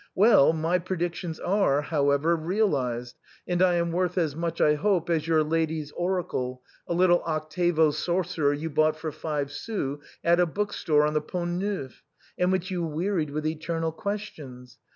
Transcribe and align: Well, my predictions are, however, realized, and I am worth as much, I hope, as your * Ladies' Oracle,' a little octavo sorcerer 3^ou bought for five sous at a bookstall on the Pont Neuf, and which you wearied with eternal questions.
Well, 0.15 0.51
my 0.51 0.79
predictions 0.79 1.39
are, 1.39 1.83
however, 1.83 2.35
realized, 2.35 3.19
and 3.47 3.61
I 3.61 3.75
am 3.75 3.91
worth 3.91 4.17
as 4.17 4.35
much, 4.35 4.59
I 4.59 4.73
hope, 4.73 5.11
as 5.11 5.27
your 5.27 5.43
* 5.43 5.43
Ladies' 5.43 5.91
Oracle,' 5.91 6.63
a 6.87 6.95
little 6.95 7.21
octavo 7.23 7.91
sorcerer 7.91 8.55
3^ou 8.57 8.73
bought 8.73 8.95
for 8.97 9.11
five 9.11 9.51
sous 9.51 9.99
at 10.23 10.39
a 10.39 10.47
bookstall 10.47 11.03
on 11.03 11.13
the 11.13 11.21
Pont 11.21 11.51
Neuf, 11.61 12.01
and 12.35 12.51
which 12.51 12.71
you 12.71 12.83
wearied 12.83 13.29
with 13.29 13.45
eternal 13.45 13.91
questions. 13.91 14.79